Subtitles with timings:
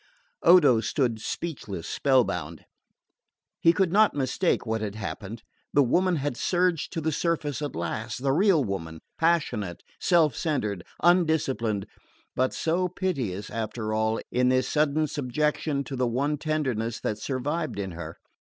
[0.41, 2.65] Odo stood speechless, spell bound.
[3.59, 5.43] He could not mistake what had happened.
[5.73, 10.83] The woman had surged to the surface at last the real woman, passionate, self centred,
[11.03, 11.85] undisciplined,
[12.35, 17.77] but so piteous, after all, in this sudden subjection to the one tenderness that survived
[17.77, 18.17] in her.